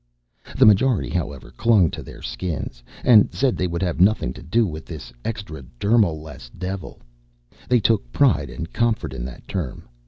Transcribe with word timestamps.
The 0.57 0.65
majority, 0.65 1.11
however, 1.11 1.51
clung 1.51 1.91
to 1.91 2.01
their 2.01 2.23
Skins 2.23 2.81
and 3.03 3.31
said 3.31 3.55
they 3.55 3.67
would 3.67 3.83
have 3.83 4.01
nothing 4.01 4.33
to 4.33 4.41
do 4.41 4.65
with 4.65 4.83
this 4.83 5.13
extradermal 5.23 6.19
less 6.19 6.49
devil. 6.49 6.99
They 7.69 7.79
took 7.81 8.11
pride 8.11 8.49
and 8.49 8.73
comfort 8.73 9.13
in 9.13 9.25
that 9.25 9.47
term. 9.47 9.83